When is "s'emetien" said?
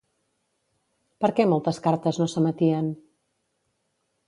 2.33-2.91